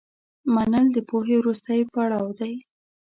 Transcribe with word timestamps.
منل 0.53 0.85
د 0.93 0.97
پوهې 1.09 1.35
وروستی 1.39 1.79
پړاو 1.91 2.27
دی. 2.39 2.53